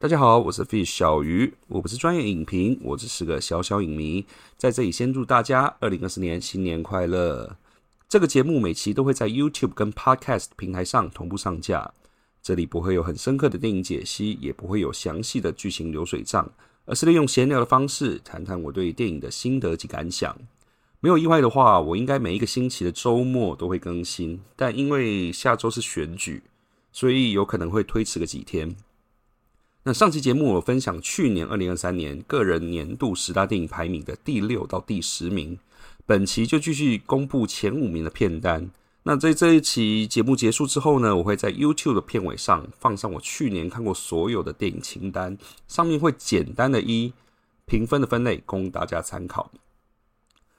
[0.00, 4.24] 大家好，我是 Fish 小鱼，我不是专业影评，我只是个小小影迷，
[4.56, 7.56] 在这里先祝大家二零二四年新年快乐。
[8.08, 11.92] 这个节目每期都会在 YouTube 跟 Podcast 平台上同步上架，
[12.40, 16.48] 这里不会有很深刻的电影解析，也不会有详细的剧情流水账，
[16.84, 20.32] 而是利用闲聊的方式谈谈我对电影的心得及感想。
[21.00, 26.40] 没有意外的话，我应该每一个星期的周末都会更新，但因为下周是选举，
[26.92, 28.76] 所以有可能会推迟个几天。
[29.84, 35.58] 那上期节目我分享去年二零二三年个人年度十大电影排名的第六到第十名，
[36.04, 38.70] 本期就继续公布前五名的片单。
[39.04, 47.14] 那在这一期节目结束之后呢，我会在 YouTube 的片尾上放上我去年看过所有的电影清单，上面会简单的一
[47.64, 49.50] 评分的分类供大家参考。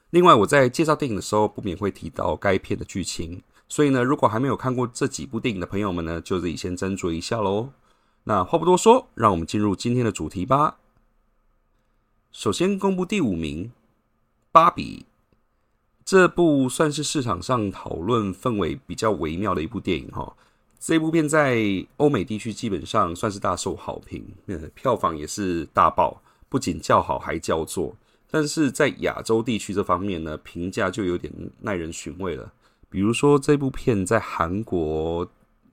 [0.08, 7.68] 另外，我在介绍电影的时候不免会提到该片的剧情，所以呢，如果还没有看过这几部电影的朋友们呢，就自己先斟酌一下喽。
[8.24, 10.76] 那话不多说，让我们进入今天的主题吧。
[12.30, 13.64] 首先公布第五名，
[14.52, 15.06] 《芭比》
[16.04, 20.36] 这部算是市场上讨论氛围比较微妙的一部电影哈。
[20.78, 24.24] 这部片在欧美地区基本上算是大受好评，
[24.74, 27.96] 票房也是大爆，不仅叫好还叫座。
[28.30, 32.52] 但是在亚洲地区这方面呢，评价就有点耐人寻味了。
[32.90, 35.26] 比如说这部片在韩国。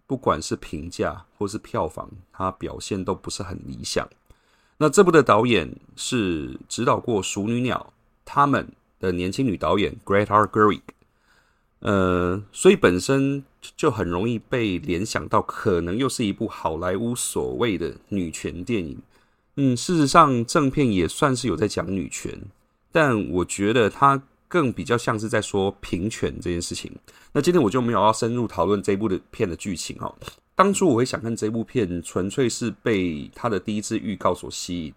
[0.07, 4.07] 不管是评价或是票房，它表现都不是很理想。
[4.77, 7.91] 那这部的导演是指导过《熟女鸟》
[8.23, 10.81] 他们的年轻女导演 Greta Gerwig，
[11.79, 13.43] 呃，所以本身
[13.75, 19.01] 就很容易被联想到，可能又是一部好莱坞所谓的女权电影。
[19.57, 22.39] 嗯，事实上正片也算是有在讲女权，
[22.91, 24.23] 但我觉得它。
[24.47, 26.91] 更比较像是在说平权这件事情。
[27.31, 30.13] 那今天我就没有要深入讨论这部的片的剧情哦。
[30.55, 34.93] 当初我会想看这部片，纯粹是被它的第一支预告所吸引。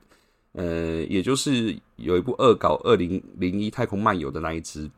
[0.52, 4.90] 呃，也就是有一部恶搞《二零零一太空漫游》的那一支。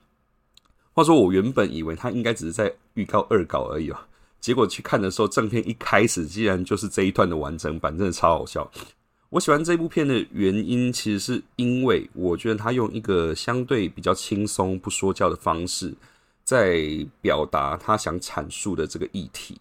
[0.92, 4.07] 话说，我原本以为它应该只是在预告恶搞而已啊，
[4.40, 8.70] 结果去看的时候，正片一开始竟然就是这一段的完整版，真的超好笑。
[9.33, 15.95] 我喜欢这部片的原因，其实是因为我觉得他用一个相对比较轻松、不说教的方式，
[16.45, 16.87] 在
[17.23, 19.59] 表达他想阐述的这个议题。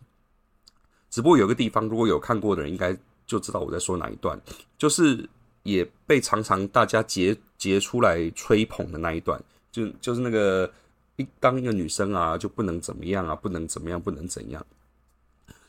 [1.09, 2.93] 只不过有个地方，如果有看过的人，应该
[3.25, 4.37] 就知道我在说哪一段，
[4.77, 5.29] 就是
[5.63, 10.69] 也被常常大家截截出来吹捧的那一段，就就是那个
[11.15, 14.65] 一当一个女生啊，就不能怎么样啊，不能怎么样，不能怎样。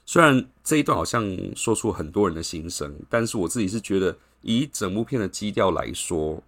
[0.04, 1.24] 虽然这一段好像
[1.54, 6.42] 说出很多人的心声，但是我自己是觉得，以整部片的基调来说，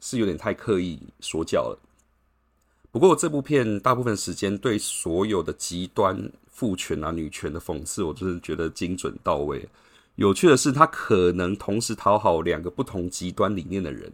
[0.00, 1.78] 是有点太刻意说教了。
[2.90, 9.68] 不过这部片大部分时间对所有的极端父权啊、女权的讽刺，我真的觉得精准到位。
[10.16, 14.12] 有趣的是，他可能同时讨好两个不同极端理念的人，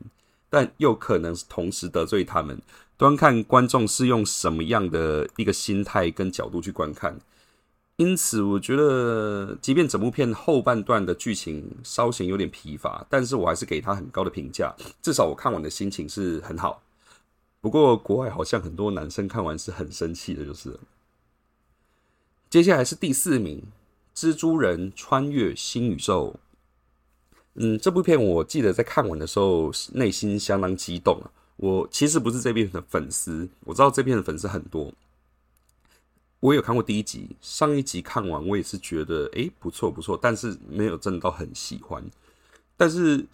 [0.49, 2.61] 但又可能同时得罪他们。
[2.97, 7.19] 端看观众是用什么样的一个心态跟角度去观看。
[7.99, 14.73] 因此，我觉得，即便整部片后半段的剧情稍显有点疲乏，但是我还是给他很高的评价。
[15.03, 16.81] 至少我看完的心情是很好。
[17.61, 20.79] 不过，国外好像很多男生看完是很生气的，就是。
[22.49, 23.61] 接下来是第四名，
[24.19, 26.37] 《蜘蛛人穿越新宇宙》。
[27.55, 31.27] 嗯，这部片我记得在看完的时候，内心相当激动啊。
[31.57, 34.95] 我其实不是这边的粉丝，我知道这边的粉丝很多。
[36.41, 42.05] 我有看过第一集，上一集看完我也是觉得诶不错不错，但是没有真的到很喜欢。
[42.77, 43.27] 但是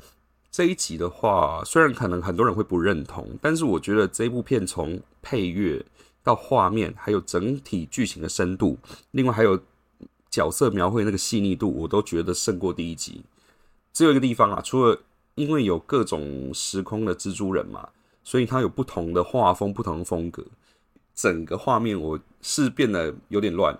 [0.51, 5.85] 这一集的话，虽然可能很多人会不认同，但是我觉得这部片从配乐
[6.23, 8.79] 到画面，还有整体剧情的深度，
[9.11, 9.61] 另外还有
[10.31, 13.23] 角色描绘那个细腻度，我都觉得胜过第一集。
[13.93, 14.99] 只有一个地方啊，除了
[15.35, 17.87] 因为有各种时空的蜘蛛人嘛，
[18.23, 20.43] 所以它有不同的画风、不同的风格。
[21.15, 23.79] 整个画面我是变得有点乱，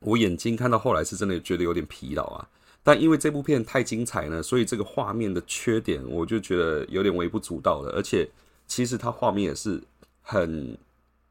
[0.00, 2.48] 我眼睛看到后来是真的觉得有点疲劳啊。
[2.82, 7.90] 但因为这部片太精彩呢，所以这个画面的缺点我就觉得有点微不足道了。
[7.92, 8.28] 而且
[8.66, 9.82] 其实它画面也是
[10.22, 10.76] 很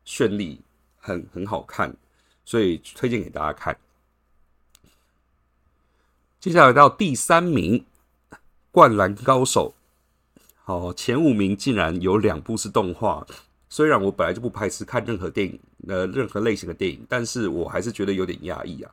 [0.06, 0.60] 绚丽、
[0.98, 1.96] 很很好看，
[2.44, 3.78] 所以推荐给大家看。
[6.40, 7.86] 接下来到第三名，
[8.72, 9.76] 《灌篮高手》。
[10.64, 13.28] 好，前五名竟然有两部是动画。
[13.74, 18.92] 虽然我本来就不排斥看任何电影，呃，任何类型的电影，但是我还是觉得有点压抑啊。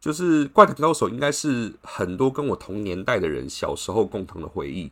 [0.00, 4.90] 就是《怪谈高手》应该是很多跟我同年代的人小时候共同的回忆，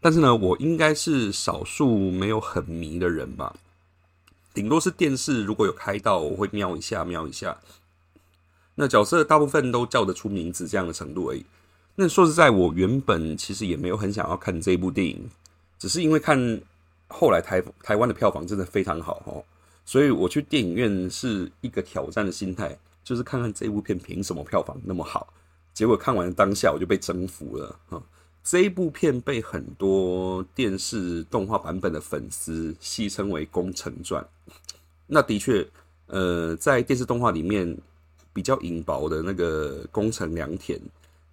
[0.00, 3.52] 但是呢，我应该是少数没有很迷的人吧。
[4.54, 7.58] 顶多是电视如果有开到，我会瞄一下，瞄一下。
[8.76, 11.44] 那角色大部分都叫得出名字这样的程度而已。
[11.96, 15.28] 那说实在，我原本其实也没有很想要看这部电影，
[15.76, 16.60] 只是因为看
[17.08, 19.44] 后来台台湾的票房真的非常好哦，
[19.84, 25.32] 所以我去电影院是一个挑战的心态，就是看看这部片凭什么票房那么好。
[25.72, 28.02] 结果看完当下我就被征服了啊！
[28.42, 34.24] 这一部片被很多电视动画版本的粉丝戏称为《工程传》。
[35.06, 35.66] 那的确，
[36.06, 37.76] 呃，在电视动画里面
[38.32, 40.80] 比较隐薄的那个宫城良田，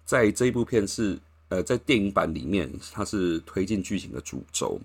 [0.04, 1.18] 在这一部片是
[1.48, 4.78] 呃，在电影版里面它是推进剧情的主轴，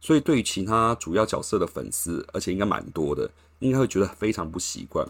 [0.00, 5.06] 所以对于其他主要角色的粉丝，而且应该蛮多的，应该会觉得非常不习惯。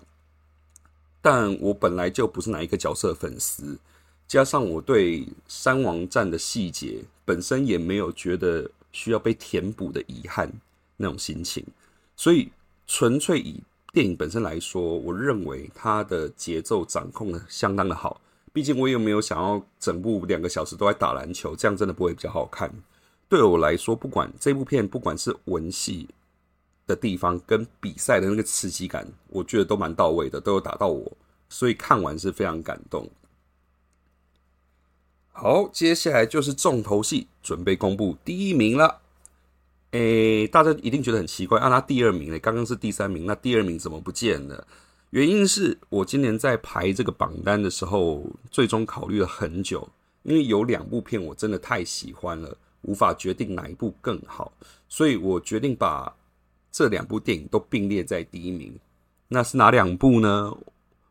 [1.20, 3.78] 但我本来就不是哪一个角色的粉丝，
[4.26, 10.50] 加上我对三王战的细节本身也没有觉得需要被填补的遗憾
[10.96, 11.64] 那种心情，
[12.16, 12.50] 所以
[12.86, 13.60] 纯粹以
[13.92, 18.20] 电影本身来说，我认为它的节奏掌控的相当的好。
[18.52, 22.72] 毕竟我也没有想要整部两个小时都在打篮球，这样真的不会比较好看。
[23.28, 26.08] 对我来说，不管这部片不管是文戏。
[26.88, 31.12] 的地方跟比赛的那个刺激感，我觉得都蛮到位的，都有打到我，
[31.46, 33.06] 所以看完是非常感动。
[35.30, 39.02] 好，接下来就是重头戏，准备公布第一名了。
[39.90, 42.38] 诶，大家一定觉得很奇怪，啊，他第二名呢？
[42.38, 44.66] 刚刚是第三名，那第二名怎么不见了？
[45.10, 49.86] 原因是我今年在排这个榜单的时候，最终考虑了很久，
[50.22, 54.52] 因为有两部片我真的太喜欢了，无法决定哪一部更好，
[54.88, 56.14] 所以我决定把。
[56.70, 58.78] 这两部电影都并列在第一名，
[59.28, 60.54] 那是哪两部呢？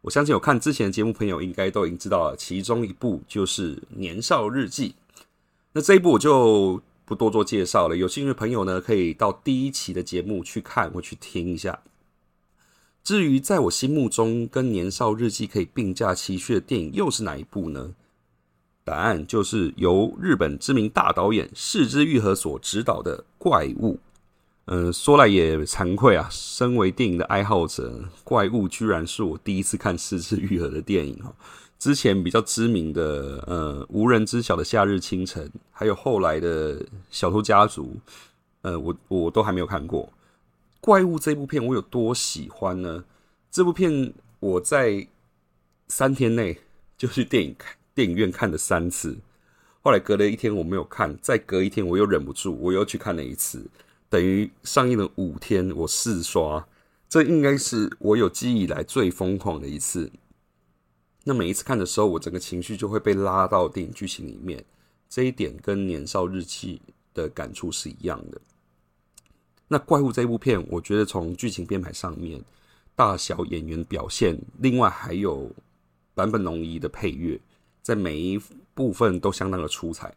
[0.01, 4.89] 我相信有看之前的节目朋友应该都已经知道了，其中一部就是《年少日记》。
[5.73, 11.81] 那这一部我就不多做介绍了，有兴趣的朋友呢，可以到第一期的节目去看或去听一下。
[13.03, 17.93] 至于在我心目中跟《年少日记》可以并驾齐驱的电影又是哪一部呢？
[18.87, 23.95] 答案就是由日本知名大导演市之愈合所执导的《怪物》。
[24.67, 27.89] 嗯，说来也惭愧啊，身为电影的爱好者，
[28.23, 31.33] 《怪物》居然是我第一次看四次愈合的电影哈。
[31.77, 36.81] 之前比较知名的，呃，无人知晓的夏日清晨，还有后来的
[37.11, 37.97] 小偷家族，
[38.61, 40.05] 呃，我我都还没有看过。
[40.79, 43.03] 《怪物》这部片我有多喜欢呢？
[43.51, 45.05] 这部片我在
[45.89, 46.57] 三天内
[46.97, 49.17] 就去电影看电影院看了三次，
[49.81, 53.67] 后来隔了一天我没有看，再隔一天我又忍不住，我又去看了一次。
[54.07, 56.67] 等于上映了五天，我四刷，
[57.09, 60.11] 这应该是我有记忆以来最疯狂的一次。
[61.23, 64.63] 那每一次看的时候，我整个情绪就会被拉到电影剧情里面，
[65.09, 66.79] 这一点跟《年少日记》
[67.15, 68.39] 的感触是一样的。
[69.67, 72.39] 那《怪物》这部片，我觉得从剧情编排上面、
[72.95, 75.51] 大小演员表现，另外还有
[76.13, 77.39] 坂本龙一的配乐，
[77.87, 78.37] 在每一
[78.73, 80.13] 部分都相当的出彩。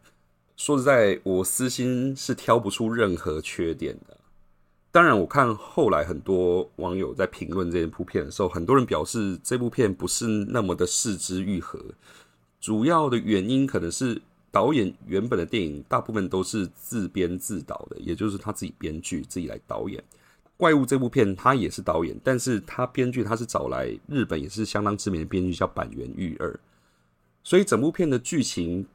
[0.57, 4.17] 说实在，我私心是挑不出任何缺点的。
[4.91, 11.79] 当然，我看后来很多网友在评论这部片的时候，很多人表示这部片不是那么的视之愈合。
[12.59, 14.21] 主要的原因可能是
[14.51, 20.03] 导演原本的电影大部分都是自编自导的，也就是他自己编剧自己来导演。
[20.57, 26.59] 怪物这部片他也是导演，但是他编剧他是找来日本也是相当知名的编剧叫板垣裕二，
[27.43, 28.85] 所以整部片的剧情。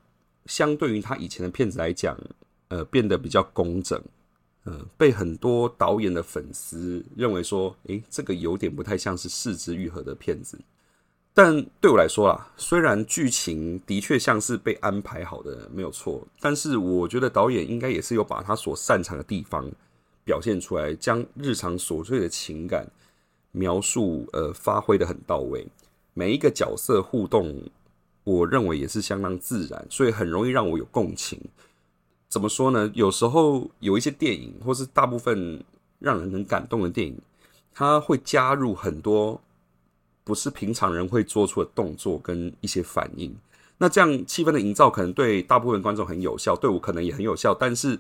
[0.49, 2.17] 相对于他以前的片子来讲，
[2.69, 4.01] 呃，变得比较工整，
[4.65, 10.57] 嗯，被很多导演的粉丝认为说，诶，这个有点不太像是四肢愈合的片子。
[11.35, 19.69] 但对我来说啦，虽然剧情的确像是被安排好的，没有错，但是我觉得导演应该也是有把他所擅长的地方
[20.23, 22.87] 表现出来，将日常琐碎的情感
[23.51, 25.67] 描述，呃，发挥的很到位，
[26.15, 27.53] 每一个角色互动。
[28.27, 31.41] 我认为也是相当自然，所以很容易让我有共情。
[32.29, 32.91] 怎么说呢？
[32.93, 35.63] 有时候有一些电影，或是大部分
[36.01, 37.17] 让人很感动的电影，
[37.73, 39.41] 它会加入很多
[40.25, 43.33] 不是平常人会做出的动作跟一些反应。
[43.79, 47.55] 那这样气氛的营造，可能对大部分观众很有效，对我可能也很有效。
[47.55, 47.97] 但是，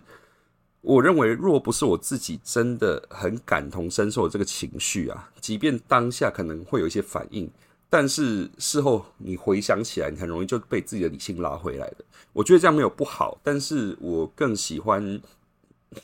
[0.80, 7.48] 我认为若不是我自己真的很感同身受这个情绪啊，即便当下可能会有一些反应。
[7.88, 12.04] 但是事后你回想起来，你很容易就被自己的理性拉回来的。
[12.32, 15.20] 我觉得这样没有不好，但是我更喜欢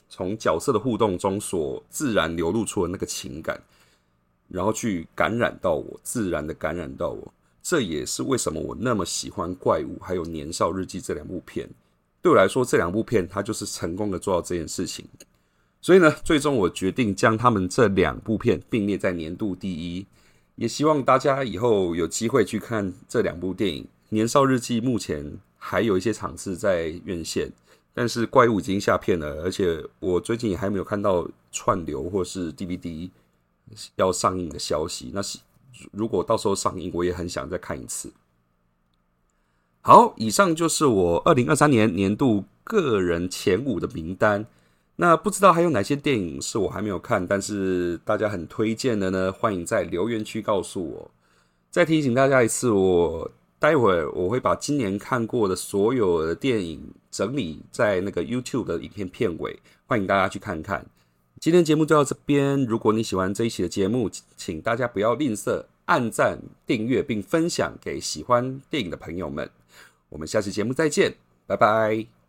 [0.09, 3.61] 从角色的互动中所自然流露出的那个情感，
[4.49, 7.35] 然后去感染到我，自然的感染到我。
[7.63, 11.69] 这也是为什么我那么喜欢《怪物》还有《年少日记》这两部片。
[12.23, 15.05] 对我来说，这两部片它就是成功的做到这件事情。
[15.81, 20.07] 所以呢，最终我决定将他们这两部片并列在年度第一。
[20.57, 27.51] 也希望大家以后有机会去看这两部电影，《年少日记》目前还有一些场次在院线，
[27.95, 33.11] 但是怪物已经下片了，而且我最近也还没有看到串流或是 DVD
[33.97, 35.11] 要上映的消息。
[35.15, 35.39] 那是
[35.91, 38.13] 如果到时候上映，我也很想再看一次。
[39.81, 44.47] 好，以上就是我二零二三年年度个人前五的名单。
[44.97, 49.33] 那不知道还有哪些电影是我还没有看，但是大家很推荐的呢？
[49.33, 51.11] 欢迎在留言区告诉我。
[51.71, 60.85] 再提醒大家一次，我待会儿我会把今年看过的所有的电影整理在那个 YouTube 的影片片尾，欢迎大家去看看。
[61.41, 69.51] 今天节目就到这边，如果你喜欢这一期的节目，请大家不要吝啬按赞、订阅并分享给喜欢电影的朋友们。
[70.11, 71.15] 我们下期节目再见，
[71.47, 72.22] 拜拜。